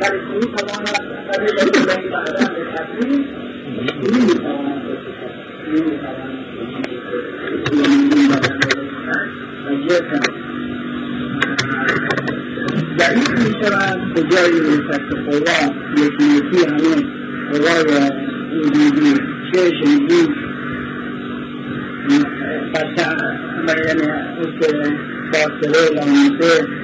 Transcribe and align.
ولی 0.00 0.18
می 0.34 0.46
تواند 0.56 0.96
طریق 1.32 1.64
دیگری 1.64 2.08
بعدا 2.08 2.46
به 14.14 14.22
رسد 14.60 15.02
که 15.10 15.16
قوا 15.16 15.58
یکی 15.96 16.24
یکی 16.24 16.66
همه 16.66 16.94
قوای 17.52 18.10
وجودی 18.56 19.14
چشم 19.52 20.06
دید 20.06 20.30
یعنی 23.86 24.02
اون 24.38 24.58
که 24.60 24.68
فاصله 25.32 25.82
لامسه 25.94 26.79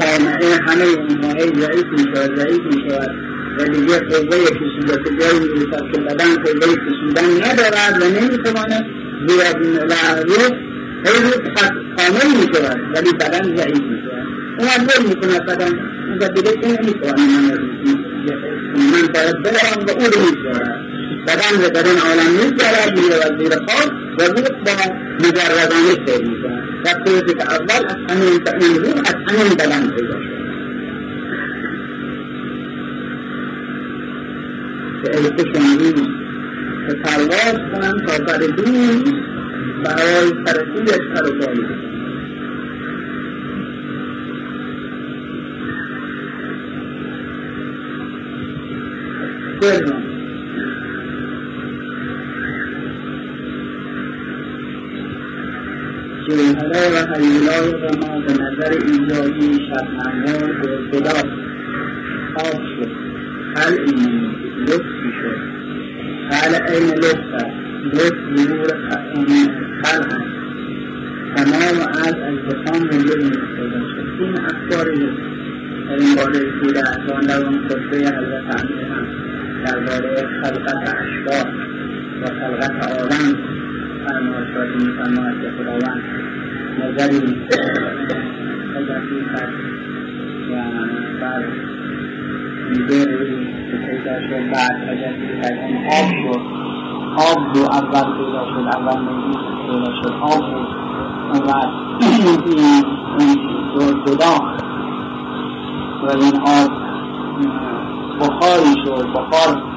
سامعه 0.00 0.56
همه 0.66 0.84
اونها 0.84 1.32
ضعیف 1.38 1.86
می 1.92 2.04
شود 2.14 2.40
ضعیف 2.40 2.60
می 2.74 2.90
شود 2.90 3.10
و 3.58 3.64
دیگه 3.64 3.98
قوه 3.98 4.44
کشیده 4.44 5.02
که 5.04 5.10
جایی 5.20 5.40
می 5.40 5.48
رسد 5.48 5.82
که 5.92 6.00
بدن 6.00 6.34
قوه 6.34 6.74
کشیدن 6.74 7.44
ندارد 7.44 8.02
و 8.02 8.06
نمی 8.06 8.38
تواند 8.38 8.86
زیرا 9.28 9.50
روح 10.22 10.48
روح 11.04 11.32
کامل 11.96 12.36
می 12.36 12.54
شود 12.54 12.78
ولی 12.94 13.12
بدن 13.12 13.56
ضعیف 13.56 13.82
می 13.82 14.02
شود 14.02 14.26
اون 14.58 14.68
اول 14.68 15.08
می 15.08 15.14
کند 15.14 15.46
بدن. 15.46 15.90
و 16.20 16.28
دیگه 16.28 16.52
که 16.52 16.66
نمی 16.66 16.92
تواند 16.92 17.60
من 18.76 19.06
باید 19.14 19.42
برم 19.42 19.84
و 19.86 19.90
او 19.90 20.06
رو 20.06 20.20
می 20.20 20.36
شود 20.42 20.90
بدن 21.26 21.68
در 21.68 21.88
این 21.88 21.98
عالم 21.98 22.30
می 22.32 22.60
شود 22.60 22.98
می 22.98 23.08
رود 23.08 23.40
زیر 23.40 23.54
خاک 23.54 23.92
و 24.18 24.22
روح 24.22 24.48
با 24.64 24.94
مجردانه 25.20 26.06
سیر 26.06 26.28
می 26.28 26.59
وقتی 26.84 27.34
که 27.34 27.42
اول 27.42 27.86
از 27.86 27.96
همین 28.08 28.74
روح 28.74 29.00
از 29.06 29.14
همین 29.28 29.54
بدن 29.58 29.90
پیدا 29.90 30.20
شد. 30.20 30.40
ای 35.04 35.30
کشانی 35.30 35.92
که 36.88 36.94
پرواز 37.04 37.58
کنم 37.72 38.06
تا 38.06 38.24
بر 38.24 38.38
دون 38.38 39.04
برای 39.84 40.32
سرسویش 40.46 40.98
پر 41.14 41.28
و 41.28 41.38
بالی 41.38 41.66
سرم 49.60 49.84
جوهره 49.86 50.09
و 56.80 57.14
حیولای 57.14 57.72
ما 57.72 58.20
به 58.20 58.32
نظر 58.32 58.72
ایجادی 58.86 59.68
شبنمار 59.68 60.52
به 60.52 60.78
خدا 60.92 61.28
خواب 62.34 62.62
شد. 62.76 62.90
حل 63.56 63.78
این 63.78 64.30
لطفی 64.60 65.12
شد. 65.22 65.38
حل 66.30 66.72
این 66.72 66.90
لطف 66.94 67.44
لطف 67.84 68.36
ظهور 68.36 68.76
حل 68.88 69.32
هست 69.84 70.30
تمام 71.36 71.78
از 71.88 72.14
از 72.14 72.38
بخان 72.46 72.82
مونده 72.82 73.14
پیدا 73.14 73.80
شد. 73.80 74.22
این 74.22 74.38
افکار 74.40 74.88
این 75.98 76.14
باره 76.16 76.40
سوره 76.62 76.78
احسان 76.78 77.20
در 77.20 77.44
اون 77.44 77.68
خطبه 77.68 77.96
حضرت 77.96 78.62
امیر 78.62 78.84
هم 78.84 79.06
درباره 79.64 80.26
خلقت 80.42 80.94
اشکار 80.96 81.52
و 82.22 82.26
خلقت 82.26 83.00
آدم 83.00 83.38
فرمایشاتی 84.06 84.86
میفرماید 84.86 85.40
که 85.40 85.50
خداوند 85.58 86.19
نظری 86.78 87.46
کرد 87.50 87.78
و 90.50 90.60
بعد 91.20 91.44
میگه 92.70 93.04
که 94.28 94.50
بعد 94.52 94.76
کرد 95.42 95.58
این 95.66 95.86
آب 95.86 96.08
شد 96.22 96.42
آب 97.16 97.56
رو 97.56 97.62
اول 97.62 98.06
پیدا 98.16 98.44
شد 98.46 98.66
اول 98.76 98.98
پیدا 99.66 99.90
شد 100.02 100.12
آب 100.22 100.44
بود 100.52 100.68
و 101.30 101.40
بعد 101.46 101.70
این 103.18 103.36
جدا 104.06 104.34
و 106.02 106.10
این 106.20 106.36
آب 106.40 106.70
بخاری 108.20 108.74
شد 108.84 109.06
بخار 109.14 109.69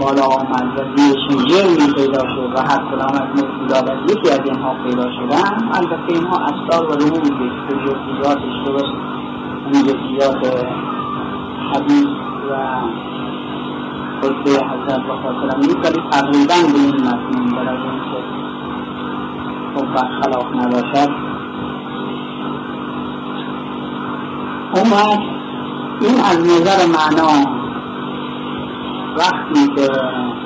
بالا 0.00 0.22
آمد 0.22 0.80
و 0.80 0.96
زیرشون 0.96 1.44
جرمی 1.48 1.92
پیدا 1.94 2.18
شد 2.18 2.50
و 2.54 2.60
هر 2.60 2.80
کدام 2.90 3.14
از 3.14 3.28
موجودات 3.42 3.90
از 3.90 4.10
یکی 4.10 4.30
از 4.30 4.40
اینها 4.44 4.74
پیدا 4.84 5.02
شدن 5.02 5.68
البته 5.72 6.08
اینها 6.08 6.36
اسرار 6.36 6.86
و 6.86 6.92
رموزی 6.92 7.50
که 7.68 7.76
جزئیاتش 7.76 8.66
درست 8.66 8.94
اون 9.64 9.82
جزئیات 9.82 10.66
حدیث 11.74 12.06
و 12.50 12.54
خطبه 14.20 14.50
حضرت 14.50 15.00
و 15.08 15.16
خاطرم 15.22 15.60
نیست 15.60 15.76
ولی 15.76 16.02
تقریبا 16.10 16.54
به 16.72 16.78
این 16.78 16.94
مضمون 16.94 17.50
برای 17.56 17.78
اینکه 17.78 18.20
خب 19.74 19.86
برخلاف 19.86 20.46
نباشد. 20.54 21.10
اومد. 24.76 25.36
این 26.00 26.20
از 26.20 26.38
نظر 26.38 26.86
معنا 26.86 27.65
وقتی 29.18 29.68
که 29.76 29.92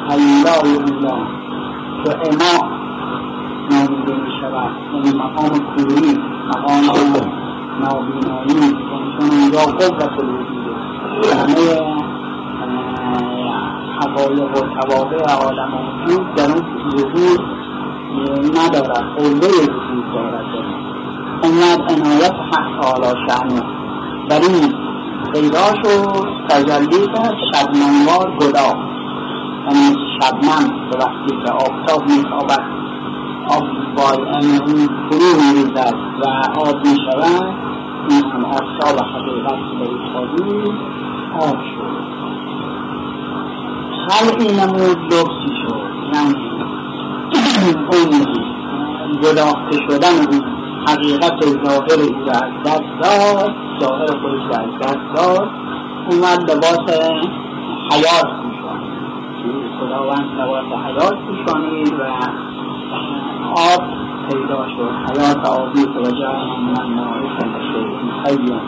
حیولای 0.09 0.77
اولا 0.77 1.17
که 2.05 2.11
اما 2.29 2.71
نامیده 3.71 4.15
می 4.15 4.31
شود 4.41 4.71
یعنی 4.95 5.19
مقام 5.19 5.49
کوری 5.49 6.19
مقام 6.49 6.85
نابینایی 7.81 8.77
چون 9.19 9.31
اونجا 9.31 9.59
قوت 9.59 10.19
الوجوده 10.19 11.37
همه 11.37 12.01
حقایق 14.01 14.51
و 14.57 14.81
توابع 14.81 15.33
عالم 15.33 15.73
وجود 16.05 16.35
در 16.35 16.51
اون 16.51 16.91
ظهور 16.97 17.41
ندارد 18.59 19.05
قوه 19.19 19.49
وجود 19.63 20.15
دارد. 20.15 20.45
انقدر 21.45 21.95
عنایت 21.95 22.33
حق 22.33 22.81
تعالی 22.81 23.15
شعنه 23.29 23.63
بر 24.31 24.41
این 24.41 24.90
پیدا 25.33 25.67
شد 25.83 26.29
تجلی 26.49 27.07
کرد 27.07 27.37
شبنموار 27.55 28.37
گدا. 28.41 28.91
یعنی 29.67 29.97
شبنم 30.21 30.91
به 30.91 30.99
وقتی 30.99 31.37
که 31.45 31.53
آفتاب 31.53 32.03
میتابد 32.09 32.65
آب 33.49 33.65
بای 33.97 34.23
اون 34.67 34.89
فرو 35.11 35.43
میریزد 35.43 35.95
و 36.21 36.29
آب 36.61 36.77
می‌شود 36.87 37.55
این 38.11 38.25
هم 38.25 38.45
آفتاب 38.45 39.07
حقیقت 39.07 39.61
به 39.79 39.87
تابی 40.13 40.73
آب 41.41 41.57
شد. 41.57 42.01
خلقی 44.09 44.57
نمود 44.57 44.99
لبسی 44.99 45.53
شد 45.63 45.91
یعنی 46.15 46.35
اون 47.93 48.27
گداخته 49.23 49.79
شدن 49.89 50.17
اون 50.31 50.43
حقیقت 50.89 51.41
ظاهر 51.65 52.01
او 52.09 52.25
را 52.25 52.33
از 52.33 52.53
دست 52.67 52.93
داد. 53.03 53.70
ظاهر 53.81 54.07
خودش 54.07 54.45
را 54.51 54.59
از 54.65 54.79
دست 54.81 55.15
داد 55.17 55.49
اومد 56.11 56.51
لباس 56.51 56.97
حیات 57.93 58.31
پوشانید 58.43 59.71
خداوند 59.81 60.41
لباس 60.41 60.65
حیات 60.87 61.19
پوشانید 61.27 61.93
و 61.93 62.03
آب 63.57 63.83
پیدا 64.31 64.67
شد. 64.69 64.91
حیات 65.11 65.49
آبی 65.49 65.83
که 65.83 65.99
وجه 65.99 66.29
من 66.61 66.81
الماء 66.81 67.21
حیم 68.27 68.61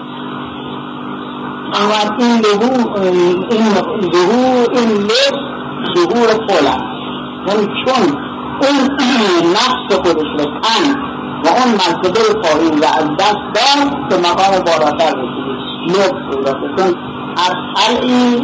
اما 1.75 2.17
این 2.19 2.43
ظهور 2.43 2.99
این 3.51 3.65
ظهور 4.13 4.67
این 4.73 4.91
لبس 4.91 5.43
ظهور 5.97 6.29
خلق 6.29 6.83
یعنی 7.49 7.67
چون 7.67 8.19
اون 8.63 8.99
نفس 9.57 9.97
خودش 9.97 10.31
رو 10.39 10.61
تن 10.61 11.12
اون 11.59 11.71
مرتبه 11.73 12.41
پایین 12.43 12.79
و 12.79 12.85
از 12.85 13.09
دست 13.19 13.45
داد 13.55 14.11
که 14.11 14.17
مقام 14.29 14.59
بالاتر 14.67 15.15
رسید 15.19 15.53
لطف 15.89 16.37
پیدا 16.37 16.53
چون 16.53 16.95
هر 17.39 17.55
خلعی 17.75 18.41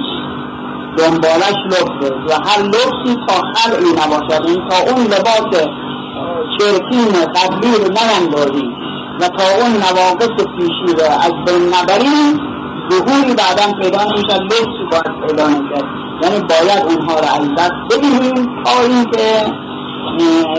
دنبالش 0.99 1.58
لطفه 1.66 2.14
و 2.28 2.32
هر 2.49 2.62
لطفی 2.62 3.16
تا 3.28 3.34
خلعی 3.55 3.93
نباشد. 3.93 4.43
این 4.46 4.69
تا 4.69 4.76
اون 4.93 5.05
لباس 5.05 5.69
چرکین 6.58 7.12
قبلی 7.37 7.72
رو 7.72 7.88
ناندازی 7.99 8.69
و 9.20 9.28
تا 9.28 9.44
اون 9.61 9.72
نواقص 9.72 10.44
پیشی 10.56 10.96
رو 10.96 11.04
از 11.04 11.32
بین 11.46 11.75
نبری 11.75 12.40
ظهوری 12.90 13.34
بعدا 13.34 13.72
پیدا 13.81 14.04
نمی‌شد 14.04 14.43
لطفی 14.43 14.84
باید 14.90 15.26
پیدا 15.26 15.49
نمی‌شد 15.49 15.84
یعنی 16.22 16.40
باید 16.40 16.82
اونها 16.88 17.20
رو 17.20 17.26
از 17.26 17.49
دست 17.58 17.75
بگیریم 17.90 18.64
تا 18.64 18.82
اینکه 18.82 19.52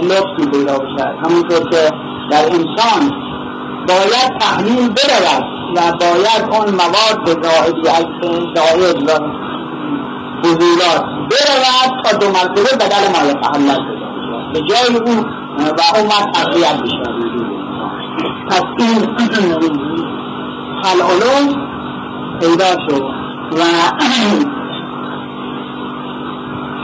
لطفی 0.04 0.52
پیدا 0.52 0.80
بشد 0.80 1.16
همونطور 1.26 1.70
که 1.70 2.09
در 2.32 2.46
انسان 2.46 3.12
باید 3.88 4.38
تحلیل 4.40 4.90
برود 4.90 5.44
و 5.76 5.92
باید 6.00 6.44
اون 6.52 6.76
مواد 6.76 7.44
زائدی 7.44 7.90
از 7.90 8.06
زائد 8.56 9.10
و 9.10 9.40
بزولات 10.44 11.04
برود 11.30 12.04
تا 12.04 12.18
دو 12.18 12.28
مرتبه 12.30 12.76
بدل 12.76 13.12
ما 13.14 13.32
یتحلل 13.32 14.00
به 14.54 14.62
جای 14.62 14.96
او 14.96 15.26
و 15.60 15.82
اومد 15.96 16.32
تقویت 16.34 16.82
بشه 16.82 17.04
پس 18.50 18.64
این 18.80 19.00
العلوم 20.92 21.70
پیدا 22.40 22.72
شد 22.90 23.04
و 23.52 23.62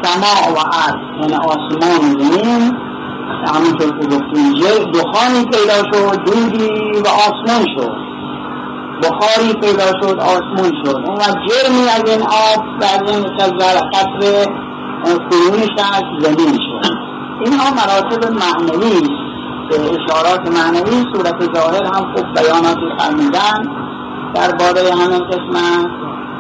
سما 0.04 0.54
و 0.54 0.58
عرض 0.60 0.96
یعنی 1.22 1.36
آسمان 1.36 2.02
و 2.02 2.20
زمین 2.20 2.85
همونطور 3.54 4.00
که 4.00 4.08
گفتیم 4.08 4.54
دخانی 4.92 5.46
پیدا 5.46 5.78
شد 5.92 6.24
دودی 6.26 6.92
و 7.06 7.08
آسمان 7.08 7.66
شد. 7.78 7.92
بخاری 9.04 9.54
پیدا 9.54 9.88
شد 10.02 10.20
آسمان 10.20 10.72
شد. 10.86 10.96
اون 10.96 11.18
جرمی 11.18 11.90
از 11.96 12.10
این 12.10 12.22
آب 12.22 12.66
و 12.82 12.84
از 12.84 13.12
این 13.12 13.24
قطر 13.94 14.52
فرونش 15.30 15.70
از 15.78 16.04
زمین 16.22 16.54
شد. 16.54 16.96
اینها 17.46 17.70
مراتب 17.72 18.32
معنوی 18.32 19.10
به 19.70 19.76
اشارات 19.76 20.48
معنوی 20.58 21.06
صورت 21.14 21.56
ظاهر 21.56 21.84
هم 21.84 22.14
خوب 22.16 22.26
بیاناتی 22.34 22.88
فرمیدن 23.00 23.86
درباره 24.34 24.96
همین 24.96 25.20
قسمت 25.20 25.90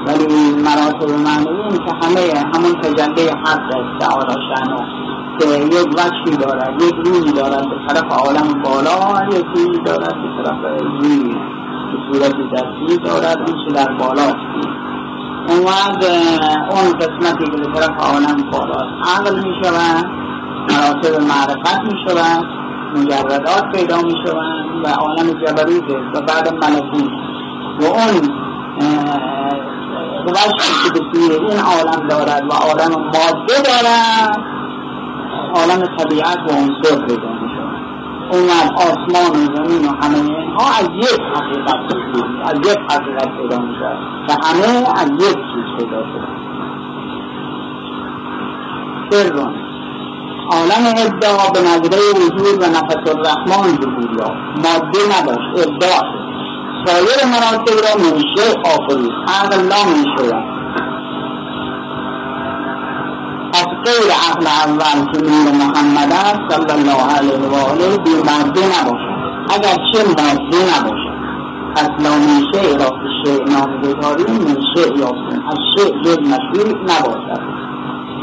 ولی 0.07 0.51
مراتب 0.51 1.09
معنوی 1.09 1.77
که 1.77 1.91
همه 2.01 2.49
همون 2.53 2.81
تجلی 2.81 3.27
حق 3.27 3.75
است 3.75 3.99
تعالی 3.99 4.33
که 4.33 5.04
یک 5.43 5.87
وجهی 5.87 6.37
دارد 6.37 6.81
یک 6.81 6.95
روی 7.05 7.31
دارد 7.31 7.69
به 7.69 7.75
طرف 7.87 8.13
عالم 8.19 8.61
بالا 8.63 9.27
یکی 9.27 9.81
دارد 9.85 10.15
به 10.15 10.43
طرف 10.43 10.57
روی 10.81 11.33
که 11.91 11.97
صورت 12.11 12.35
دستی 12.53 12.97
دارد 12.97 13.49
اون 13.49 13.67
در 13.73 13.93
بالا 13.93 14.33
اون 15.49 15.63
وقت 15.65 16.05
اون 16.69 16.91
قسمتی 16.91 17.45
که 17.45 17.57
به 17.57 17.79
طرف 17.79 18.01
عالم 18.01 18.49
بالاست. 18.51 19.19
عقل 19.19 19.35
می 19.35 19.53
شود 19.63 20.05
مراتب 20.69 21.21
معرفت 21.21 21.81
می 21.83 21.99
شود 22.07 22.45
مجردات 22.95 23.75
پیدا 23.75 23.97
می 24.01 24.13
شود 24.25 24.85
و 24.85 24.89
عالم 24.89 25.27
جبروت 25.27 25.89
و 26.13 26.21
بعد 26.21 26.53
ملکوت 26.53 27.11
و 27.79 27.83
اون 27.83 28.45
وجهی 30.27 30.89
که 30.93 31.19
به 31.29 31.45
این 31.49 31.59
عالم 31.59 32.07
دارد 32.07 32.43
و 32.49 32.53
عالم 32.53 33.01
ماده 33.01 33.61
دارد 33.65 34.54
عالم 35.55 35.81
طبیعت 35.97 36.37
و 36.37 36.53
عنصر 36.53 37.05
پیدا 37.07 37.35
اون 38.31 38.49
آسمان 38.77 39.31
و 39.31 39.55
زمین 39.55 39.85
و 39.85 39.91
همه 40.01 40.17
اینها 40.17 40.69
از 40.79 40.89
یک 40.95 41.21
حقیقت 41.35 41.95
از 42.45 42.57
یک 42.57 42.77
حقیقت 42.91 43.29
پیدا 43.37 43.57
و 44.29 44.33
همه 44.47 44.99
از 44.99 45.09
یک 45.09 45.35
چیز 45.35 45.77
پیدا 45.77 46.01
شده. 46.03 46.27
سرون. 49.09 49.55
عالم 50.51 50.93
ابداع 51.05 51.51
به 51.53 51.59
نظره 51.59 52.25
وجود 52.25 52.63
و 52.63 52.65
نفس 52.65 53.09
الرحمن 53.15 53.81
ظهور 53.81 54.09
یافت. 54.19 54.65
ماده 54.65 54.99
نداشت 55.19 55.67
ابداع. 55.67 56.01
سایر 56.85 57.25
مراتب 57.25 57.77
را 57.85 58.03
منشه 58.03 58.59
آفرید 58.65 59.11
عقل 59.27 59.67
لا 59.67 59.85
غیر 63.85 64.11
عقل 64.29 64.47
اول 64.47 65.11
که 65.11 65.21
نور 65.21 65.51
محمد 65.51 66.11
است 66.11 66.41
صلی 66.49 66.71
الله 66.71 67.17
علیه 67.17 67.47
و 67.49 67.55
آله 67.71 67.97
بی 67.97 68.15
ماده 68.15 68.63
نباشد 68.75 69.15
اگر 69.49 69.75
چه 69.93 70.03
ماده 70.07 70.57
نباشد 70.73 71.15
از 71.75 71.89
لا 71.99 72.15
منشه 72.15 72.77
را 72.77 72.89
که 72.89 73.09
شیع 73.25 73.43
نام 73.43 73.81
گذاریم 73.81 74.35
منشه 74.35 74.97
یافتیم. 74.97 75.43
از 75.47 75.57
شیع 75.77 76.01
جز 76.01 76.19
مشهور 76.19 76.81
نباشد. 76.83 77.41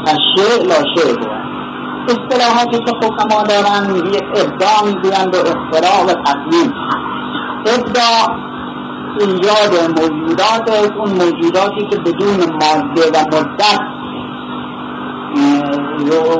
از 0.07 0.17
شیع 0.35 0.67
لا 0.67 0.75
شیع 0.95 1.13
بود. 1.13 1.31
اصطلاحاتی 2.07 2.79
که 2.79 2.91
حکما 3.01 3.43
دارن 3.43 3.95
یک 3.95 4.23
ابداع 4.35 4.85
می‌گویند 4.85 5.31
به 5.31 5.39
اختراع 5.39 6.03
و 6.05 6.13
تصمیم 6.23 6.73
ابداع 7.65 8.37
ایجاد 9.19 9.99
موجودات 9.99 10.95
اون 10.97 11.09
موجوداتی 11.09 11.87
که 11.89 11.97
بدون 11.97 12.37
ماده 12.37 13.09
و 13.13 13.25
مدت 13.25 14.02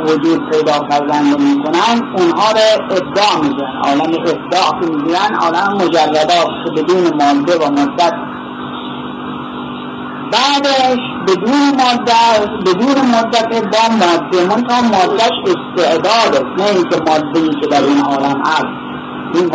وجود 0.07 0.49
پیدا 0.51 0.87
کردن 0.89 1.33
و 1.33 1.37
می‌کنن 1.37 2.13
اونها 2.17 2.51
رو 2.51 2.83
ابداع 2.91 3.41
میگن 3.43 3.81
عالم 3.83 4.13
ابداع 4.27 4.79
که 4.79 4.85
میگن 4.85 5.35
عالم 5.35 5.73
مجردات 5.75 6.47
که 6.65 6.81
بدون 6.81 7.03
ماده 7.03 7.57
و 7.57 7.71
مدت. 7.71 8.13
بعدش 10.31 10.99
بدون 11.27 11.69
ماده 11.77 12.47
بدون 12.65 13.05
مدت 13.15 13.49
با 13.61 13.95
ماده. 13.95 14.45
منتها 14.47 14.81
مادهش 14.81 15.37
استعداد 15.45 16.35
است 16.35 16.53
نه 16.57 16.75
اینکه 16.75 16.97
ماده 17.07 17.39
ای 17.39 17.49
که 17.61 17.67
در 17.67 17.83
این 17.83 18.01
عالم 18.01 18.41
هست. 18.45 18.65
این 19.33 19.49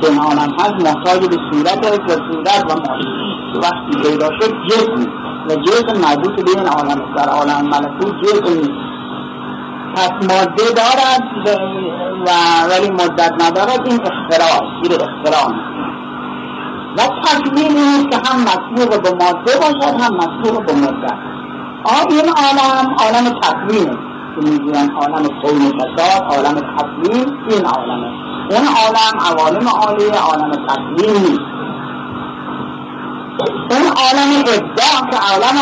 که 0.00 0.08
این 0.08 0.18
عالم 0.18 0.52
هست 0.60 0.86
محتاج 0.86 1.26
به 1.26 1.36
صورت 1.52 1.86
و 1.86 2.08
صورت 2.08 2.64
و 2.68 2.74
ماده. 2.74 3.22
وقتی 3.62 4.02
پیدا 4.02 4.28
شد 4.40 4.54
جسم. 4.68 5.21
و 5.48 5.54
جسم 5.54 6.00
مربوط 6.00 6.44
به 6.44 6.50
این 6.58 6.68
عالم 6.68 7.14
در 7.16 7.28
عالم 7.28 7.68
ملکوت 7.68 8.14
جسم 8.22 8.48
نیست. 8.48 8.92
پس 9.96 10.12
ماده 10.12 10.68
دارد 10.76 11.22
و 12.26 12.30
ولی 12.70 12.90
مدت 12.90 13.32
ندارد. 13.32 13.88
این 13.88 14.00
اختراع 14.00 14.62
این 14.82 14.92
اختراع 14.92 15.52
و 16.98 17.00
تکمیل 17.24 17.72
نیست 17.72 18.10
که 18.10 18.16
هم 18.16 18.40
مسبوق 18.40 19.02
به 19.02 19.10
ماده 19.10 19.56
باشد 19.58 20.00
هم 20.00 20.16
مسبوق 20.16 20.66
به 20.66 20.72
مدت. 20.72 21.18
آه 21.84 22.06
این 22.10 22.28
عالم 22.28 22.94
عالم 22.98 23.40
تکمیل 23.40 23.90
که 24.34 24.50
می‌گوین 24.50 24.90
عالم 24.90 25.28
قول 25.42 25.78
فساد 25.78 26.22
عالم 26.32 26.76
تکمیل 26.76 27.32
این 27.48 27.64
عالمه. 27.64 28.06
اون 28.50 28.66
عالم 28.80 29.14
عوالم 29.30 29.68
عالیه 29.68 30.20
عالم 30.20 30.50
تکمیل 30.50 31.10
نیست. 31.20 31.51
اون 33.40 33.86
عالم 34.02 34.30
ابداع 34.40 35.10
که 35.10 35.16
عالم 35.16 35.56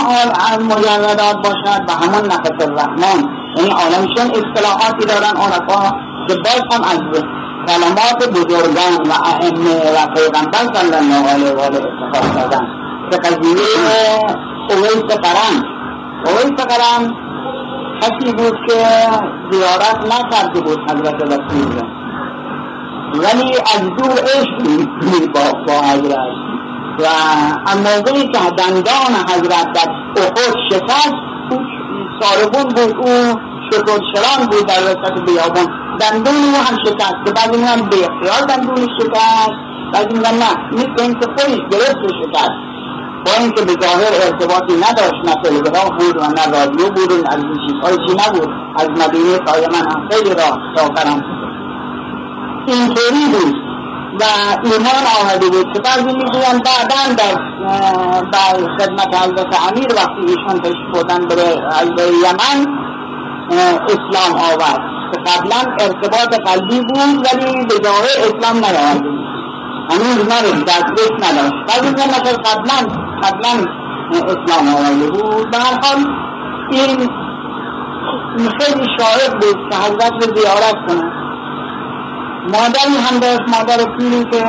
مجردات 0.67 1.37
باشد 1.37 1.83
و 1.89 1.93
همون 1.93 2.27
نفس 2.27 2.67
الرحمن. 2.67 3.29
این 3.57 3.73
عالمشون 3.73 4.31
اصطلاحاتی 4.31 5.07
دارن 5.07 5.37
عرفا 5.37 5.91
که 6.29 6.35
باز 6.35 6.63
هم 6.73 6.83
از 6.83 7.23
کلمات 7.69 8.29
بزرگان 8.29 8.95
و 9.09 9.13
ائمه 9.25 9.77
و 9.97 10.07
پیغمبر 10.15 10.75
صلی 10.75 10.97
الله 10.97 11.29
علیه 11.29 11.53
و 11.53 11.61
آله 11.61 11.79
استفاده 11.79 12.41
کردن. 12.41 12.67
که 13.11 13.17
قضیه 13.17 13.61
اویس 14.71 15.17
قرن. 15.17 15.65
اویس 16.27 16.61
قرن 16.67 17.15
کسی 18.03 18.33
بود 18.33 18.59
که 18.69 18.75
زیارت 19.51 19.99
نکرده 20.07 20.61
بود 20.61 20.91
حضرت 20.91 21.23
رسول 21.23 21.83
ولی 23.15 23.57
از 23.75 23.81
دور 23.99 24.19
عشق 24.23 24.61
با, 25.35 25.65
با 25.67 25.81
حضرت. 25.81 26.50
و 27.03 27.77
موقعی 27.77 28.23
که 28.33 28.39
دندان 28.39 29.15
حضرت 29.29 29.73
در 29.73 30.23
احد 30.23 30.55
شکست. 30.71 31.15
ساربون 32.21 32.63
بود 32.63 32.97
او 32.97 33.35
شکر 33.73 34.01
شران 34.15 34.47
بود 34.47 34.67
در 34.67 34.83
وسط 34.83 35.21
بیابان. 35.27 35.67
دندون 36.01 36.35
او 36.35 36.57
هم 36.57 36.77
شکست 36.85 37.17
که 37.27 37.33
بعضی 37.33 37.57
میگن 37.59 37.89
به 37.89 37.97
اختیار 37.97 38.41
دندون 38.49 38.89
شکست 39.01 39.51
بعضی 39.93 40.09
میگن 40.09 40.35
نه. 40.35 40.53
مثل 40.73 41.03
اینکه 41.03 41.27
خودش 41.27 41.61
درست 41.71 42.03
شکست. 42.23 42.59
با 43.27 43.33
اینکه 43.41 43.63
به 43.65 43.87
ظاهر 43.87 44.13
ارتباطی 44.13 44.75
نداشت 44.77 45.21
نه 45.25 45.35
تلگرام 45.43 45.99
بود 45.99 46.17
و 46.17 46.21
نه 46.21 46.59
رادیو 46.59 46.91
بود 46.91 47.13
از 47.13 47.37
این 47.37 47.59
چیزهای 47.67 47.97
چی 48.07 48.13
نبود. 48.13 48.49
از 48.77 48.89
مدینه 48.89 49.39
تا 49.39 49.53
من 49.73 49.93
هم 49.93 50.09
خیلی 50.11 50.35
راه 50.35 50.59
سافرم 50.77 51.23
اینطوری 52.67 53.27
بود. 53.33 53.70
و 54.21 54.25
ایمان 54.65 55.05
آمده 55.21 55.49
بود 55.49 55.73
که 55.75 55.81
بعضی 55.81 56.05
می‌گوین 56.05 56.63
بعدا 56.65 57.15
در 57.19 57.35
در 58.33 58.77
خدمت 58.79 59.15
حضرت 59.15 59.71
امیر 59.71 59.89
وقتی 59.97 60.21
ایشان 60.21 60.61
تشریف 60.61 60.91
بودن 60.93 61.29
به 61.29 62.03
یمن 62.03 62.67
اسلام 63.89 64.33
آورد 64.53 64.81
که 65.13 65.21
قبلا 65.31 65.73
ارتباط 65.81 66.41
قلبی 66.41 66.81
بود 66.81 67.27
ولی 67.27 67.67
به 67.67 67.75
ظاهر 67.85 68.17
اسلام 68.19 68.57
نیاورده 68.57 69.09
بود 69.09 69.21
هنوز 69.91 70.29
نرد 70.29 70.65
دسترس 70.65 71.13
نداشت 71.25 71.55
بعضی 71.69 71.95
مثلا 71.95 72.33
قبلا 72.33 72.79
قبلا 73.23 73.65
اسلام 74.13 74.75
آورده 74.75 75.11
بود 75.11 75.51
به 75.51 75.59
هر 75.59 75.79
حال 75.83 76.05
این 76.71 77.11
خیلی 78.59 78.87
شاعر 78.99 79.39
بود 79.41 79.71
که 79.71 79.77
حضرت 79.77 80.13
رو 80.13 80.37
زیارت 80.37 80.77
کنه 80.89 81.13
مادری 82.49 82.97
هم 83.11 83.19
داشت 83.19 83.41
مادر 83.49 83.85
پیری 83.99 84.25
که 84.25 84.45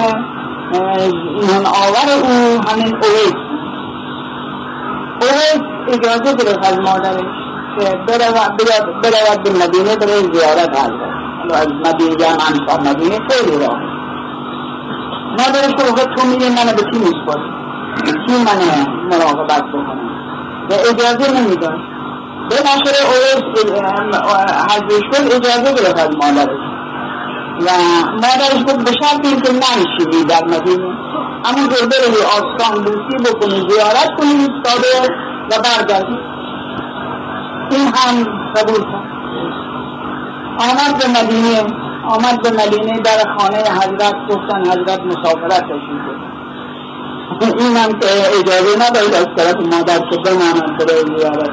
نون 1.47 1.65
آور 1.65 2.07
او 2.23 2.61
همین 2.69 2.95
اویس 2.95 3.35
اویس 5.21 5.61
اجازه 5.87 6.35
گرفت 6.35 6.65
از 6.65 6.79
مادرش 6.79 7.41
که 7.79 7.97
برود 8.07 9.43
به 9.43 9.49
مدینه 9.49 9.95
برای 9.95 10.33
زیارت 10.33 10.77
از 11.53 11.67
مدینه 11.85 12.27
هم 12.27 12.37
انصار 12.49 12.79
مدینه 12.79 13.19
خیلی 13.29 13.57
راه 13.65 13.79
مادرش 15.31 15.71
که 15.95 16.05
تو 16.15 16.27
میری 16.27 16.49
منو 16.49 16.73
به 16.75 16.83
کی 16.91 16.99
میسپاری 16.99 17.51
کی 18.27 18.33
من 18.33 18.85
مراقبت 19.11 19.63
بکنم 19.63 20.11
و 20.69 20.73
اجازه 20.73 21.41
نمی‌داد. 21.41 21.79
به 22.49 22.55
نشر 22.55 22.95
اویس 23.07 23.43
کل 25.11 25.35
اجازه 25.35 25.73
گرفت 25.73 25.99
از 25.99 26.09
مادرش 26.15 26.70
و 27.65 27.69
مادرش 28.13 28.63
بود 28.63 28.85
به 28.85 28.91
شرط 28.91 29.25
این 29.25 29.41
که 29.41 29.51
ننشینی 29.51 30.23
در 30.25 30.43
مدینه. 30.43 31.11
همون 31.45 31.69
جور 31.69 31.87
بری 31.87 32.21
آستان 32.37 32.83
بوسی 32.83 33.17
بکنی 33.25 33.69
زیارت 33.69 34.09
کنی 34.17 34.47
ساده 34.63 35.13
و 35.51 35.61
برگردید 35.63 36.19
این 37.71 37.87
هم 37.87 38.23
قبول 38.55 38.81
کرد 38.91 39.11
آمد 40.59 40.97
به 40.99 41.07
مدینه 41.07 41.59
آمد 42.09 42.41
به 42.41 42.49
مدینه 42.49 42.99
در 42.99 43.33
خانه 43.37 43.57
حضرت 43.57 44.15
گفتن 44.29 44.61
حضرت 44.61 44.99
مسافرت 44.99 45.63
تشریف 45.63 46.21
این 47.41 47.77
هم 47.77 47.99
که 47.99 48.07
اجازه 48.39 48.89
ندارید 48.89 49.13
از 49.13 49.27
طرف 49.37 49.55
مادر 49.55 49.99
که 50.09 50.17
بمانند 50.17 50.77
برای 50.77 51.17
زیارت 51.17 51.49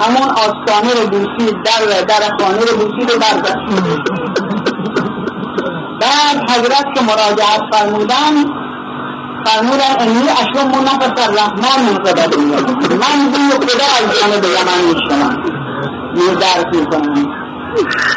همون 0.00 0.30
آستانه 0.30 1.00
رو 1.00 1.06
بوسی 1.10 1.52
در 1.52 2.02
در 2.08 2.36
خانه 2.40 2.58
رو 2.58 2.76
بوسی 2.76 3.12
رو 3.12 3.20
برداشت 3.20 4.67
بعد 6.08 6.50
حضرت 6.50 6.86
که 6.94 7.00
مراجعت 7.02 7.62
فرمودن 7.72 8.34
فرمودن 9.44 9.92
انی 10.00 10.28
اشم 10.28 10.68
نفس 10.68 11.28
الرحمن 11.28 11.92
من 11.92 11.98
قبل 11.98 12.36
من 13.02 13.30
بوی 13.32 13.50
خدا 13.50 13.88
از 13.98 14.20
جانب 14.20 14.44
یمن 14.44 14.80
میشنم. 14.94 15.42
می 16.14 16.34
درک 16.40 16.66
می‌کنم 16.74 17.38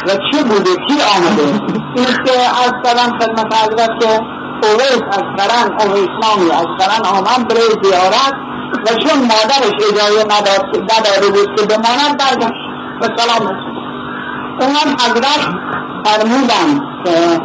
و 0.07 0.09
چه 0.31 0.43
بوده؟ 0.43 0.75
کی 0.87 0.97
آمده؟ 1.15 1.61
این 1.95 2.05
که 2.25 2.31
از 2.63 2.73
سلام 2.83 3.19
خدمت 3.19 3.55
حضرت 3.55 3.89
که 3.99 4.21
اویس 4.63 5.01
از 5.11 5.23
قرن 5.37 5.89
اویس 5.89 6.09
نامی 6.23 6.51
از 6.51 6.65
قرن 6.79 7.05
آمد 7.17 7.47
برای 7.47 7.69
زیارت 7.83 8.33
و 8.85 8.89
چون 8.95 9.19
مادرش 9.21 9.73
اجازه 9.89 10.23
نداده 10.23 11.29
بود 11.29 11.55
که 11.55 11.65
بماند 11.65 12.17
برگشت. 12.17 12.71
و 13.01 13.07
سلام. 13.17 13.57
اونم 14.59 14.95
حضرت 14.99 15.41
فرمودن 16.05 16.81
که 17.05 17.41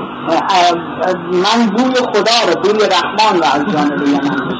من 1.32 1.66
بوی 1.66 1.94
خدا 1.94 2.38
رو 2.48 2.60
بوی 2.62 2.88
رحمان 2.88 3.38
رو 3.38 3.44
از 3.44 3.64
جانب 3.72 4.08
یمن 4.08 4.50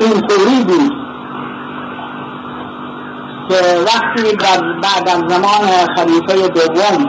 این 0.00 0.20
طوری 0.20 0.64
بود 0.64 0.92
که 3.48 3.56
وقتی 3.86 4.36
بعد 4.82 5.08
از 5.08 5.22
زمان 5.28 5.68
خلیفه 5.96 6.48
دوم 6.48 7.06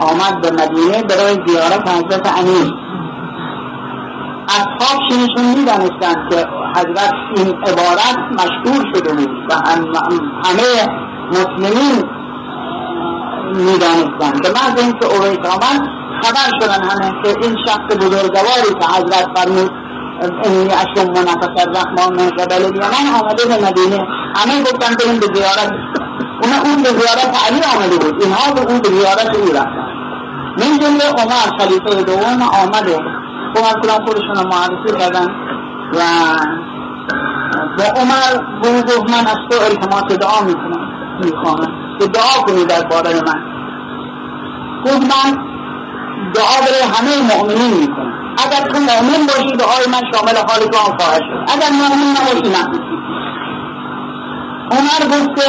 آمد 0.00 0.40
به 0.40 0.50
مدینه 0.50 1.02
برای 1.02 1.38
زیارت 1.46 1.88
حضرت 1.88 2.38
امیر. 2.38 2.74
اصحاب 4.48 5.00
شنشون 5.10 5.58
می‌دانستند 5.58 6.30
که 6.30 6.46
حضرت 6.76 7.14
این 7.36 7.48
عبارت 7.48 8.18
مشهور 8.32 8.84
شده 8.94 9.12
بود 9.12 9.30
و 9.50 9.54
همه 10.44 10.88
مسلمین 11.30 12.17
می‌دانستند. 13.56 14.42
به 14.42 14.50
محض 14.50 14.80
اینکه 14.80 15.06
اویس 15.06 15.38
آمد 15.38 15.88
خبر 16.22 16.48
شدن 16.60 16.82
همه 16.82 17.22
که 17.22 17.34
این 17.42 17.56
شخص 17.66 17.96
بزرگواری 17.96 18.74
که 18.80 18.86
حضرت 18.86 19.28
فرمود 19.34 19.70
اینی 20.44 20.70
اشم 20.72 21.08
منفس 21.10 21.66
الرحمن 21.66 22.16
من 22.16 22.30
قبل 22.30 22.64
الیمن 22.64 23.20
آمده 23.20 23.44
به 23.44 23.66
مدینه. 23.66 24.06
همه 24.36 24.62
گفتن 24.62 24.94
بریم 24.94 25.20
به 25.20 25.26
زیارت. 25.34 25.72
اون 26.42 26.52
اون 26.64 26.82
به 26.82 26.88
زیارت 26.88 27.30
علی 27.46 27.60
آمده 27.76 27.96
بود. 27.96 28.22
اینها 28.22 28.52
به 28.54 28.60
اون 28.60 28.78
به 28.78 28.88
زیارت 28.88 29.36
او 29.36 29.48
رفتن. 29.52 29.88
من 30.58 30.78
جمله 30.78 31.04
عمر 31.18 31.58
خلیفه 31.58 32.02
دوم 32.02 32.42
آمد 32.42 32.88
و 32.88 33.58
عمر 33.58 34.04
خودشون 34.04 34.46
معرفی 34.46 34.98
کردن 34.98 35.26
و 35.94 36.00
به 37.76 37.84
عمر 37.84 38.42
گفت 38.82 39.10
من 39.10 39.26
از 39.26 39.36
تو 39.50 39.64
التماس 39.64 40.18
دعا 40.18 40.44
می‌کنم. 40.44 40.88
می‌خواهم 41.24 41.87
که 41.98 42.06
دعا 42.06 42.42
کنی 42.46 42.64
در 42.64 42.82
باره 42.82 43.10
من. 43.14 43.40
گفت 44.84 45.02
من 45.02 45.32
دعا 46.34 46.56
برای 46.64 46.82
همه 46.94 47.34
مؤمنین 47.34 47.80
می‌کنم. 47.80 48.12
اگر 48.38 48.68
تو 48.68 48.78
مؤمن 48.78 49.26
باشی 49.26 49.56
دعای 49.56 49.86
من 49.92 50.12
شامل 50.12 50.36
حال 50.48 50.60
تو 50.72 50.78
هم 50.78 50.98
خواهد 50.98 51.20
شد. 51.20 51.52
اگر 51.52 51.70
مؤمن 51.72 52.10
نباشی 52.10 52.50
نه 52.56 52.64
عمر 54.70 55.02
گفت 55.12 55.46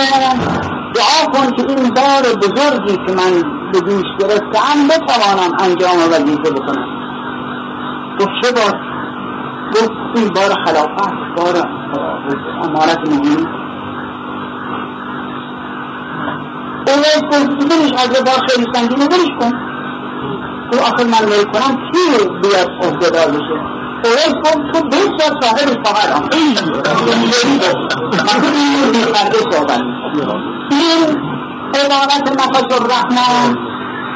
دعا 0.95 1.25
کن 1.33 1.51
که 1.55 1.65
این 1.69 1.93
بار 1.93 2.23
بزرگی 2.41 2.97
که 3.07 3.13
من 3.13 3.59
به 3.71 3.79
دوش 3.79 4.05
گرفتم 4.19 4.87
بتوانم 4.89 5.51
انجام 5.59 5.97
وظیفه 6.11 6.51
بکنم. 6.51 6.85
گفت 8.19 8.29
چه 8.41 8.51
بار؟ 8.51 8.81
گفت 9.71 9.91
این 10.15 10.27
بار 10.27 10.49
خلافت 10.65 11.13
بار 11.37 11.55
امارت 12.63 12.99
مهمی 13.09 13.47
اولیس 16.89 17.24
گفت 17.31 17.69
برش 17.69 17.91
از 18.03 18.24
بار 18.24 18.39
خیلی 18.48 18.67
سنگینه 18.74 19.08
برش 19.08 19.31
کن. 19.39 19.51
تو 20.72 20.79
آخر 20.79 21.03
من 21.03 21.25
میل 21.29 21.43
کنم 21.43 21.91
کی 21.91 22.25
بیاد 22.41 22.69
عهدهدار 22.81 23.27
بشه؟ 23.27 23.55
اولیس 24.03 24.34
گفت 24.43 24.62
تو 24.72 25.39
صاحب 25.41 25.84
فقط 25.86 26.10
هم 26.15 26.29
اینجوری 26.34 27.60
گفت 27.60 28.10
این 30.72 31.19
عبارت 31.75 32.31
نفس 32.31 32.81
الرحمن 32.81 33.55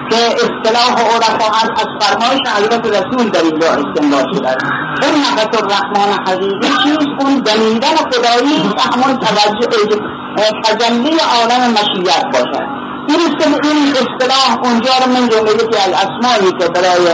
که 0.09 0.17
اصطلاح 0.17 0.93
عرفا 1.13 1.47
از 1.61 1.69
از 1.75 1.87
فرمایش 1.99 2.41
حضرت 2.55 2.85
رسول 2.87 3.29
در 3.29 3.41
اینجا 3.41 3.67
استنباط 3.67 4.25
شده 4.35 4.57
اون 5.03 5.19
نفس 5.21 5.61
الرحمن 5.61 6.23
حقیقی 6.27 6.67
چیز 6.83 7.07
اون 7.19 7.39
دمیدن 7.39 7.95
خدایی 7.95 8.55
همون 8.93 9.19
توجه 9.19 10.13
تجلی 10.37 11.17
عالم 11.17 11.71
مشیت 11.71 12.25
باشد. 12.33 12.83
که 13.07 13.69
این 13.69 13.91
اصطلاح 13.91 14.59
اونجا 14.63 14.91
رو 15.05 15.11
من 15.13 15.29
جمله 15.29 15.57
که 15.57 15.81
از 15.81 15.93
اسمایی 15.93 16.51
که 16.59 16.67
برای 16.67 17.07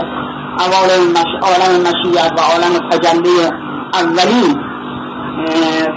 عالم 1.42 1.80
مشیت 1.80 2.32
و 2.36 2.40
عالم 2.40 2.88
تجلی 2.90 3.48
اولی 3.94 4.56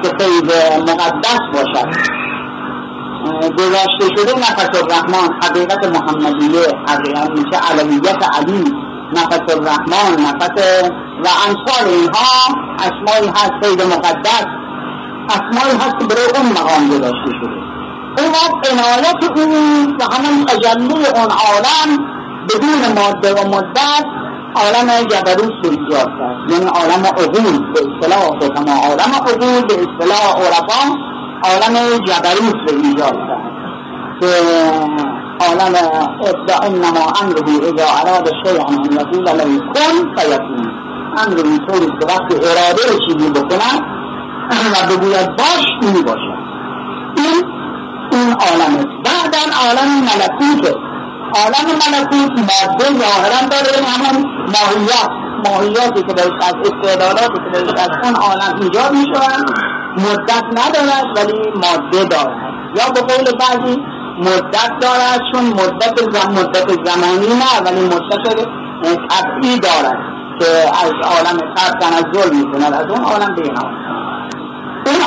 که 0.03 0.09
خیلی 0.19 0.41
مقدس 0.81 1.39
باشد. 1.53 2.13
گذاشته 3.57 4.15
شده 4.17 4.39
نفس 4.39 4.69
الرحمن 4.83 5.29
حقیقت 5.43 5.85
محمدیه 5.85 6.67
حقیقت 6.87 7.29
میشه 7.29 7.59
علویت 7.71 8.37
علی 8.37 8.73
نفس 9.13 9.55
الرحمن 9.55 10.23
نفس 10.25 10.63
و 11.23 11.27
امثال 11.47 11.87
اینها 11.87 12.55
اسمایی 12.79 13.29
هست 13.29 13.51
سید 13.61 13.81
مقدس. 13.81 14.62
اسمایی 15.29 15.77
هست 15.77 15.99
که 15.99 16.05
برای 16.05 16.29
اون 16.35 16.45
مقام 16.51 16.87
گذاشته 16.87 17.31
شده. 17.39 17.63
اون 18.17 18.33
عنایت 18.71 19.23
اون 19.37 19.97
و 19.99 20.03
همون 20.13 20.45
تجلی 20.45 21.05
اون 21.15 21.31
عالم 21.45 21.89
بدون 22.49 22.81
ماده 22.95 23.33
و 23.33 23.47
مدت 23.47 24.05
عالم 24.55 25.07
جبروت 25.07 25.61
به 25.63 25.69
ایجاد 25.69 26.07
کرد. 26.19 26.51
یعنی 26.51 26.65
عالم 26.65 27.05
عقول 27.05 27.73
به 27.73 27.79
اصطلاح 27.79 28.39
به 28.39 28.71
عالم 28.71 29.13
عقول 29.15 29.65
به 29.67 29.73
اصطلاح 29.73 30.35
عرفا 30.45 30.81
عالم 31.43 31.97
جبروت 32.05 32.65
به 32.65 32.87
ایجاد 32.87 33.13
کرد. 33.13 33.53
که 34.21 34.27
عالم 35.47 35.75
ابدا 36.21 36.57
انما 36.63 37.13
امره 37.21 37.69
اذا 37.69 37.85
اراد 38.01 38.29
شیئا 38.45 38.65
ان 38.65 38.83
یقول 38.83 39.23
له 39.25 39.59
کن 39.59 40.15
فیکون. 40.15 40.71
امر 41.17 41.37
اینطوری 41.43 41.85
که 41.85 42.05
وقتی 42.05 42.35
اراده 42.35 42.99
چیزی 43.07 43.29
بکنن 43.29 43.92
و 44.51 44.87
بگوید 44.87 45.35
باش 45.35 45.93
می 45.93 46.01
باشد 46.01 46.43
این 47.17 47.43
این 48.11 48.33
عالم 48.33 48.73
بعدا 49.03 49.43
عالم 49.65 49.89
ملکوت 50.01 50.75
عالم 51.35 51.67
ملکوت 51.83 52.39
ماده 52.39 52.85
ظاهرا 52.85 53.47
داره 53.51 53.87
همون 53.87 54.25
ماهیات. 54.47 55.09
ماهیاتی 55.47 56.03
که 56.03 56.13
بهش 56.13 56.33
از 56.41 56.55
استعداداتی 56.65 57.33
که 57.33 57.49
بهش 57.59 57.69
از 57.69 57.89
اون 58.03 58.15
عالم 58.15 58.59
ایجاد 58.61 58.91
می 58.91 59.05
مدت 59.97 60.43
ندارد 60.43 61.05
ولی 61.17 61.51
ماده 61.55 62.03
دارد. 62.05 62.37
یا 62.75 62.89
به 62.93 63.01
قول 63.01 63.37
بعضی 63.39 63.77
مدت 64.19 64.71
دارد 64.81 65.19
چون 65.33 65.45
مدت 65.45 66.11
زم 66.11 66.31
مدت 66.31 66.69
زمانی 66.85 67.27
نه 67.27 67.61
ولی 67.65 67.81
مدت 67.85 68.47
طبعی 69.09 69.59
دارد 69.59 69.97
که 70.39 70.45
از 70.83 70.91
عالم 71.03 71.53
طب 71.55 71.79
تنزل 71.79 72.35
می‌کند. 72.35 72.73
از 72.73 72.85
اون 72.89 73.03
عالم 73.03 73.35
به 73.35 73.41
این 73.41 73.57
اون 73.57 73.71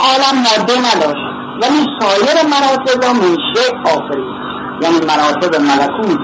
عالم 0.08 0.36
ماده 0.46 0.76
نداشت. 0.78 1.26
ولی 1.62 1.86
سایر 2.00 2.36
مراتب 2.52 3.04
را 3.04 3.12
منشه 3.12 3.64
آفرید. 3.84 4.36
یعنی 4.82 4.98
مراتب 5.06 5.60
ملکوت 5.60 6.20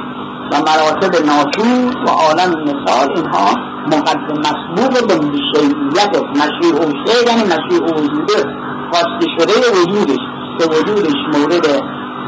و 0.52 0.56
مراتب 0.60 1.26
ناسوت 1.26 1.96
و 2.06 2.10
عالم 2.10 2.50
مثال 2.62 3.12
اینها 3.16 3.72
مقدم 3.86 4.38
مسبوق 4.38 5.06
به 5.06 5.14
شیعیت 5.54 6.16
مشیع 6.30 6.80
شیع 7.06 7.26
یعنی 7.26 7.42
مشیع 7.42 7.82
وجوده 7.82 8.44
خواسته 8.92 9.26
شده 9.38 9.52
وجودش 9.80 10.20
که 10.58 10.64
وجودش 10.64 11.16
مورد 11.34 11.66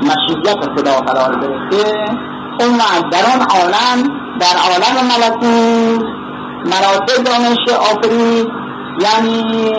مشیت 0.02 0.60
خدا 0.76 1.00
قرار 1.00 1.40
گرفته. 1.40 1.94
اون 2.60 2.78
در 3.10 3.24
آن 3.34 3.42
عالم 3.42 4.10
در 4.40 4.56
عالم 4.64 5.06
ملکوت 5.06 6.06
مراتب 6.66 7.24
دانش 7.24 7.68
آفرید. 7.68 8.63
یعنی 9.00 9.72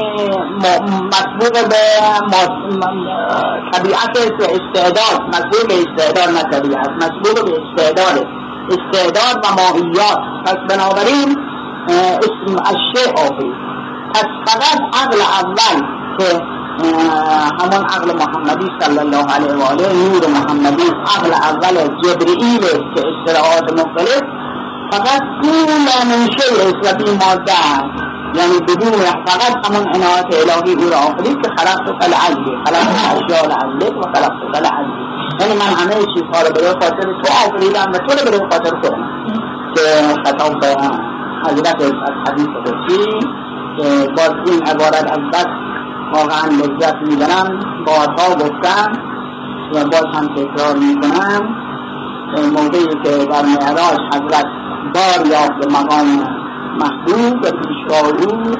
مسبوق 1.13 1.69
به 1.69 1.81
طبیعت 3.73 4.17
استعداد 4.39 5.21
مسبوق 5.27 5.67
به 5.67 5.73
استعداد 5.73 6.29
نه 6.29 6.43
طبیعت 6.43 6.89
مسبوق 6.89 7.45
به 7.45 7.61
استعداد 7.61 8.27
استعداد 8.71 9.45
و 9.45 9.47
ماهیات 9.61 10.19
پس 10.45 10.57
بنابراین 10.69 11.37
اسم 11.89 12.55
اشیاء 12.65 13.13
آفرید 13.13 13.55
پس 14.13 14.25
فقط 14.47 14.81
عقل 14.93 15.21
اول 15.21 15.81
که 16.17 16.41
همون 17.61 17.85
عقل 17.85 18.15
محمدی 18.15 18.67
صلی 18.79 18.99
الله 18.99 19.33
علیه 19.33 19.53
و 19.53 19.61
آله 19.61 19.93
نور 19.93 20.27
محمدی 20.27 20.83
عقل 20.83 21.33
اول 21.33 21.87
جبرئیل 22.03 22.61
که 22.95 23.03
اصطلاحات 23.07 23.73
مختلف 23.73 24.21
فقط 24.91 25.21
کل 25.43 25.71
من 26.09 26.27
شیء 26.37 26.67
اسلبی 26.67 27.11
ماده 27.11 28.14
یعنی 28.37 28.59
بدون 28.67 28.91
فقط 29.25 29.67
همون 29.67 29.87
عنایت 29.93 30.25
الهی 30.31 30.73
او 30.73 30.89
را 30.89 30.97
آفرید 30.97 31.41
که 31.41 31.49
خلقت 31.57 31.89
و 31.89 32.03
لعلی 32.13 32.51
خلقت 32.65 32.87
اشیاء 33.15 33.45
لعلک 33.47 33.97
و 33.97 34.01
خلقت 34.01 34.41
و 34.53 34.57
لعلی 34.57 34.93
یعنی 35.39 35.53
من 35.53 35.71
همه 35.79 35.95
چیزها 36.13 36.41
رو 36.47 36.53
برای 36.55 36.73
خاطر 36.81 37.05
تو 37.23 37.27
آفریدم 37.45 37.91
و 37.93 37.97
تو 37.97 38.11
رو 38.17 38.25
برای 38.25 38.49
خاطر 38.51 38.71
خودم 38.81 39.05
که 39.75 39.81
خطاب 40.25 40.59
به 40.59 40.67
حضرت 41.45 41.81
از 41.83 42.13
حدیث 42.27 42.47
قدسی 42.47 43.27
باز 44.17 44.33
این 44.45 44.63
عبارت 44.63 45.11
از 45.11 45.19
بس 45.33 45.47
واقعا 46.13 46.45
لذت 46.47 46.95
می‌برم. 46.95 47.59
بارها 47.87 48.35
گفتم 48.35 48.91
و 49.73 49.83
باز 49.83 50.05
هم 50.15 50.27
تکرار 50.35 50.75
می‌کنم. 50.77 51.55
موقعی 52.53 52.87
که 53.03 53.25
در 53.25 53.45
معراج 53.45 53.99
حضرت 54.13 54.45
بار 54.93 55.27
یافت 55.27 55.71
مقام 55.71 56.44
محبوب 56.79 57.37
و 57.43 57.51
پیشگاه 57.51 58.07
او 58.09 58.51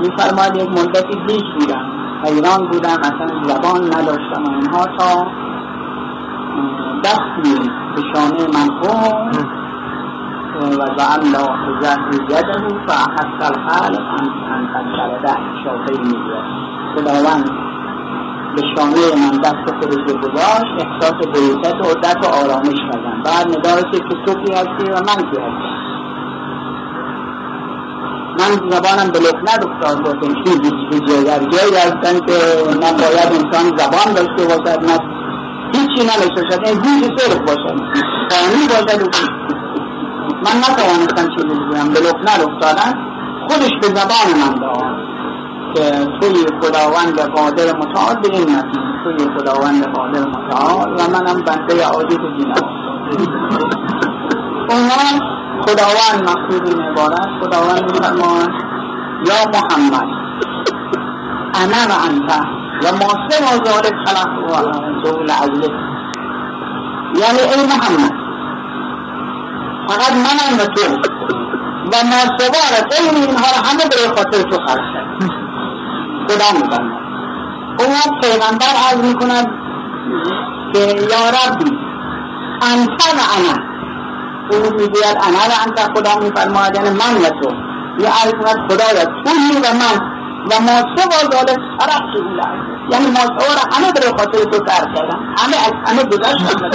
میفرماید 0.00 0.56
یک 0.56 0.68
مدتی 0.68 1.18
بیش 1.26 1.42
بودم 1.58 1.84
حیران 2.24 2.66
بودم 2.66 2.98
اصلا 2.98 3.42
زبان 3.42 3.84
نداشتم 3.84 4.44
و 4.44 4.50
اینها 4.50 4.84
تا 4.98 5.26
دستی 7.04 7.70
به 7.96 8.02
شانه 8.14 8.46
من 8.54 8.80
خون 8.80 9.60
و 10.60 10.84
جعل 10.98 11.20
الله 11.20 11.80
زهر 11.80 12.14
یده 12.14 12.86
فاحس 12.86 13.38
الخالق 13.42 14.06
ان 14.54 14.68
شافعی 15.64 15.98
می‌گوید 15.98 16.44
خداوند 16.96 17.50
به 18.56 18.62
شانه 18.76 19.00
من 19.16 19.38
دست 19.38 19.74
خودش 19.80 20.14
گذاشت 20.22 20.72
احساس 20.78 21.26
بیست 21.34 21.74
و 21.80 21.90
عدت 21.90 22.16
و 22.24 22.28
آرامش 22.28 22.78
کردم. 22.92 23.22
بعد 23.24 23.48
نگاه 23.48 23.90
که 23.90 23.98
تو 23.98 24.34
کی 24.34 24.52
هستی 24.52 24.92
و 24.92 24.94
من 24.94 25.30
کی 25.30 25.40
هستم؟ 25.40 25.79
من 28.40 28.70
زبانم 28.70 29.10
به 29.12 29.18
لکنت 29.18 29.66
افتاد 29.66 30.02
گفتم 30.06 30.34
چیزی 30.44 30.70
چیزی 30.90 31.24
در 31.24 31.38
جایی 31.38 31.74
هستن 31.74 32.20
که 32.26 32.36
نباید 32.74 33.30
انسان 33.32 33.76
زبان 33.76 34.14
داشته 34.14 34.44
باشد 34.44 34.84
نه 34.84 34.98
هیچی 35.74 36.02
نداشته 36.04 36.42
باشد 36.42 36.66
این 36.66 36.78
گوش 36.78 37.18
صرف 37.18 37.38
باشد. 37.38 37.80
فانی 38.30 38.68
باشد. 38.68 39.14
من 40.44 40.56
نتوانستم 40.58 41.28
چیزی 41.36 41.48
بگویم 41.48 41.92
به 41.92 42.00
لکنت 42.00 42.46
افتادن 42.48 42.94
خودش 43.48 43.70
به 43.80 43.86
زبان 43.86 44.28
من 44.40 44.54
داد 44.54 45.10
که 45.74 46.06
توی 46.20 46.46
خداوند 46.62 47.20
قادر 47.20 47.76
متعال 47.76 48.16
به 48.22 48.28
این 48.32 48.42
نتیجه 48.42 48.90
توی 49.04 49.28
خداوند 49.38 49.86
قادر 49.96 50.20
متعال 50.20 50.92
و 50.98 51.10
منم 51.10 51.42
بنده 51.42 51.84
عاجز 51.84 52.16
دینم 52.38 52.80
اونها 54.70 55.39
خداوند 55.70 56.30
مقصود 56.30 56.68
این 56.68 56.82
عبارت 56.82 57.28
خداوند 57.40 57.92
میفرماید 57.92 58.50
یا 59.26 59.50
محمد. 59.54 60.08
انا 61.54 61.82
و 61.90 62.04
انت 62.04 62.30
و 62.82 62.96
ما 62.96 63.28
سوا 63.30 63.64
ذالک 63.64 63.94
خلق 64.06 64.28
و 64.50 65.02
دول 65.04 65.30
عزلک 65.30 65.72
یعنی 67.14 67.40
ای 67.40 67.66
محمد. 67.66 68.12
فقط 69.88 70.12
منم 70.12 70.58
و 70.60 70.66
تو. 70.66 70.94
و 71.92 72.06
ما 72.06 72.38
سوا 72.38 72.62
غیر 72.90 73.14
اینها 73.14 73.46
را 73.46 73.68
همه 73.68 73.84
برای 73.90 74.08
خاطر 74.16 74.42
تو 74.42 74.56
خلق 74.66 74.84
کرد 74.94 75.30
خدا 76.28 76.58
میفرماید 76.58 77.00
اون 77.78 78.20
پیغمبر 78.20 78.74
عرض 78.90 79.04
می‌کند 79.04 79.46
که 80.72 80.78
یا 80.80 81.30
ربی 81.30 81.78
انت 82.62 83.06
و 83.06 83.20
انا. 83.38 83.69
او 84.56 84.70
می‌گوید 84.72 85.16
انا 85.26 85.44
و 85.50 85.52
انت 85.66 85.80
خدا 85.94 86.20
میفرماید 86.20 86.74
یعنی 86.74 86.90
من 86.90 87.14
و 87.22 87.28
تو. 87.28 87.50
یا 87.98 88.08
عرض 88.08 88.32
کند 88.32 88.70
خدایا 88.70 89.04
توی 89.04 89.60
و 89.62 89.74
من. 89.74 90.20
و 90.50 90.60
ما 90.60 90.96
سه 90.96 91.06
بازال 91.06 91.46
طرف 91.78 92.02
شده 92.14 92.70
یعنی 92.90 93.06
ما 93.06 93.20
سه 93.20 93.54
را 93.54 93.76
همه 93.76 93.92
برای 93.92 94.08
خاطر 94.18 94.38
تو 94.38 94.58
کار 94.58 94.94
کردم 94.94 95.34
همه 95.38 95.56
از 95.66 95.72
همه 95.86 96.04
گذشتم 96.04 96.70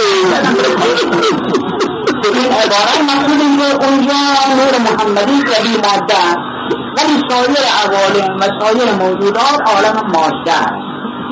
این 2.33 2.51
عبارت 2.51 3.01
مقصود 3.09 3.41
این 3.41 3.57
که 3.57 3.85
اونجا 3.85 4.13
نور 4.57 4.73
محمدی 4.85 5.43
جدی 5.43 5.75
ماده 5.75 6.15
است. 6.15 6.55
ولی 6.97 7.21
سایر 7.29 7.57
عوالم 7.83 8.37
و 8.39 8.43
سایر 8.59 8.91
موجودات 8.91 9.61
عالم 9.65 10.11
ماده 10.13 10.53
است. 10.53 10.73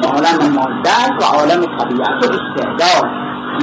عالم 0.04 0.54
ماده 0.54 0.90
است 0.90 1.14
و 1.22 1.24
عالم 1.24 1.62
طبیعت 1.78 2.24
و 2.24 2.34
استعداد. 2.34 3.10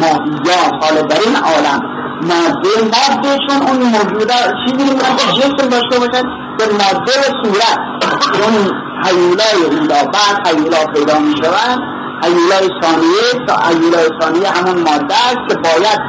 ماهیات 0.00 0.84
حالا 0.84 1.02
در 1.02 1.18
این 1.26 1.36
عالم. 1.36 1.99
ماده 2.22 2.70
ماده 2.82 3.70
اون 3.70 3.82
موجودات 3.82 4.54
چیزی 4.66 4.84
میگن 4.84 5.16
که 5.16 5.40
جسم 5.40 5.68
داشته 5.68 5.98
باشد 5.98 6.24
به 6.58 6.64
ماده 6.72 7.12
صورت. 7.44 7.78
اون 8.42 8.70
حیولای 9.04 9.64
اولا 9.64 10.10
بعد 10.10 10.48
حیولا 10.48 10.84
پیدا 10.94 11.18
می 11.18 11.36
شود 11.36 11.80
حیولای 12.24 12.68
ثانیه 12.82 13.46
تا 13.46 13.54
حیولای 13.68 14.08
ثانیه 14.20 14.48
همون 14.50 14.76
ماده 14.76 15.14
است 15.14 15.42
که 15.48 15.54
باید 15.54 16.00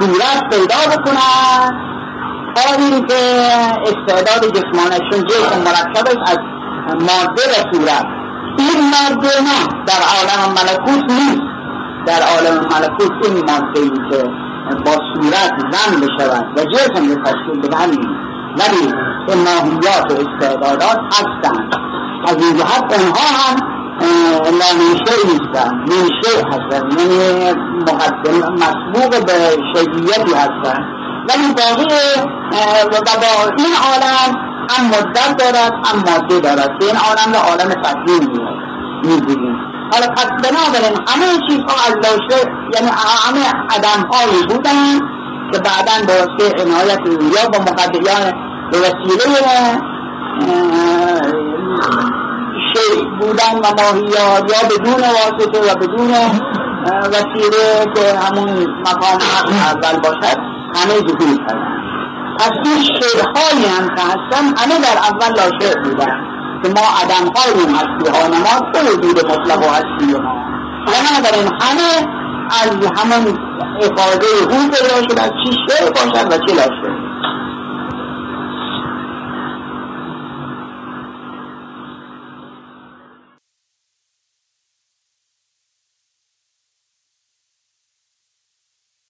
صورت 0.00 0.42
پیدا 0.50 0.96
بکنن. 0.96 1.90
تا 2.54 2.74
اینکه 2.78 3.14
استعداد 3.82 4.56
جسمانشون 4.56 5.26
جسم 5.26 5.58
مرکب 5.58 6.06
است 6.06 6.30
از 6.32 6.38
ماده 6.90 7.42
و 7.42 7.74
صورت. 7.74 8.06
این 8.58 8.90
ماده 8.90 9.40
نه 9.40 9.84
در 9.86 10.02
عالم 10.16 10.54
ملکوت 10.54 11.12
نیست. 11.12 11.42
در 12.06 12.22
عالم 12.22 12.66
ملکوت 12.72 13.26
این 13.26 13.44
ماده 13.44 14.10
که 14.10 14.39
با 14.84 14.92
صورت 14.92 15.52
زن 15.72 16.00
بشود 16.00 16.58
و 16.58 16.64
جسم 16.64 17.08
به 17.08 17.14
تشکیل 17.14 17.60
بدن 17.62 17.90
ولی 18.58 18.94
این 19.28 19.38
ماهیات 19.44 20.12
و 20.12 20.14
استعدادات 20.14 21.00
هستند. 21.08 21.74
از 22.26 22.36
این 22.36 22.56
جهت 22.56 23.00
اونها 23.00 23.26
هم 23.40 23.56
لا 24.44 24.70
میشه 24.78 25.14
نیستن 25.24 25.84
میشه 25.88 26.46
هستن 26.46 26.98
یعنی 26.98 27.52
مقدم 27.80 28.54
مسبوق 28.54 29.26
به 29.26 29.56
شیعیتی 29.74 30.34
هستن 30.34 30.84
ولی 31.28 31.54
باقی 31.56 31.86
و 32.86 33.00
با 33.04 33.52
این 33.58 33.74
عالم 33.90 34.30
هم 34.70 34.86
مدت 34.86 35.36
دارد 35.36 35.72
هم 35.84 35.98
ماده 35.98 36.40
دارد. 36.40 36.78
که 36.80 36.86
این 36.86 36.96
عالم 36.96 37.32
را 37.32 37.40
عالم 37.40 37.82
تقدیم 37.82 38.30
می‌گوییم. 39.04 39.69
حالا 39.92 40.06
پس 40.06 40.26
بنابراین 40.26 40.98
همه 41.08 41.26
چیزها 41.48 41.76
از 41.88 41.94
داشته 42.02 42.50
یعنی 42.74 42.90
همه 43.26 43.44
عدم 43.70 44.08
هایی 44.12 44.46
بودن 44.48 44.98
که 45.52 45.58
بعدا 45.58 46.06
به 46.06 46.12
واسه 46.12 46.62
عنایت 46.62 47.00
یا 47.06 47.48
با 47.48 47.58
مقدریان 47.58 48.32
به 48.72 48.78
وسیله 48.78 49.24
شیء 52.72 53.04
بودن 53.20 53.58
و 53.62 53.82
ماهیات 53.82 54.52
یا 54.52 54.68
بدون 54.68 55.00
واسطه 55.00 55.72
و 55.72 55.74
بدون 55.74 56.10
وسیله 57.04 57.92
که 57.94 58.18
همون 58.18 58.66
مقام 58.80 59.18
اول 59.70 60.00
باشد 60.00 60.38
همه 60.74 60.94
ظهور 60.94 61.46
کردن 61.48 61.80
پس 62.38 62.52
این 62.64 62.84
شیرهایی 62.84 63.66
هم 63.66 63.88
که 63.96 64.02
هستن 64.02 64.44
همه 64.56 64.78
در 64.80 64.98
اول 64.98 65.36
لاشعر 65.36 65.82
بودن. 65.82 66.29
که 66.62 66.68
ما 66.68 66.86
عدم 67.02 67.32
هاییم 67.36 67.74
هستی 67.74 68.10
ها 68.10 68.26
نماز 68.26 68.62
به 68.72 68.90
وجود 68.90 69.26
مطلق 69.26 69.58
و 69.58 69.70
هستی 69.70 70.12
ما. 70.12 70.40
بنابراین 70.86 71.52
همه 71.60 71.90
از 72.50 72.70
همون 72.96 73.38
افاده 73.82 74.26
او 74.50 74.70
پیدا 74.70 75.02
شد 75.08 75.18
از 75.18 75.30
چی 75.44 75.52
شعر 75.68 75.90
باشد 75.90 76.32
و 76.32 76.38
چی 76.46 76.54
لاشعر 76.54 76.99